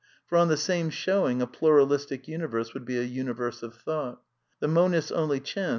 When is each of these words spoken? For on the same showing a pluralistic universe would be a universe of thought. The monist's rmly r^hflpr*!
For 0.25 0.35
on 0.35 0.47
the 0.47 0.57
same 0.57 0.89
showing 0.89 1.43
a 1.43 1.45
pluralistic 1.45 2.27
universe 2.27 2.73
would 2.73 2.85
be 2.85 2.97
a 2.97 3.03
universe 3.03 3.61
of 3.61 3.75
thought. 3.75 4.19
The 4.59 4.67
monist's 4.67 5.11
rmly 5.11 5.39
r^hflpr*! 5.41 5.69